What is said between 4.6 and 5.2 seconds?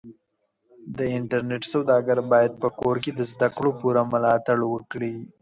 وکړي.